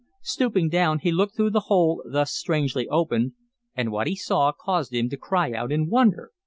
Stooping 0.23 0.69
down, 0.69 0.97
he 0.97 1.11
looked 1.11 1.35
through 1.35 1.51
the 1.51 1.59
hole 1.69 2.03
thus 2.11 2.31
strangely 2.33 2.87
opened 2.89 3.33
and 3.75 3.91
what 3.91 4.07
he 4.07 4.15
saw 4.15 4.51
caused 4.51 4.95
him 4.95 5.09
to 5.09 5.15
cry 5.17 5.51
out 5.53 5.71
in 5.71 5.89
wonder. 5.91 6.31